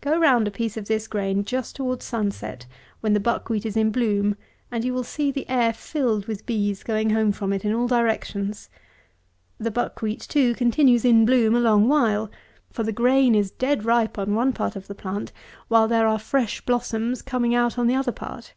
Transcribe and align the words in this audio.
Go 0.00 0.16
round 0.16 0.46
a 0.46 0.52
piece 0.52 0.76
of 0.76 0.86
this 0.86 1.08
grain 1.08 1.44
just 1.44 1.74
towards 1.74 2.04
sunset, 2.04 2.64
when 3.00 3.12
the 3.12 3.18
buck 3.18 3.48
wheat 3.48 3.66
is 3.66 3.76
in 3.76 3.90
bloom, 3.90 4.36
and 4.70 4.84
you 4.84 4.94
will 4.94 5.02
see 5.02 5.32
the 5.32 5.48
air 5.48 5.72
filled 5.72 6.26
with 6.26 6.46
bees 6.46 6.84
going 6.84 7.10
home 7.10 7.32
from 7.32 7.52
it 7.52 7.64
in 7.64 7.72
all 7.74 7.88
directions. 7.88 8.70
The 9.58 9.72
buck 9.72 10.00
wheat, 10.00 10.20
too, 10.20 10.54
continues 10.54 11.04
in 11.04 11.24
bloom 11.26 11.56
a 11.56 11.60
long 11.60 11.88
while; 11.88 12.30
for 12.70 12.84
the 12.84 12.92
grain 12.92 13.34
is 13.34 13.50
dead 13.50 13.84
ripe 13.84 14.16
on 14.16 14.36
one 14.36 14.52
part 14.52 14.76
of 14.76 14.86
the 14.86 14.94
plant, 14.94 15.32
while 15.66 15.88
there 15.88 16.06
are 16.06 16.20
fresh 16.20 16.60
blossoms 16.60 17.20
coming 17.20 17.52
out 17.52 17.76
on 17.76 17.88
the 17.88 17.96
other 17.96 18.12
part. 18.12 18.54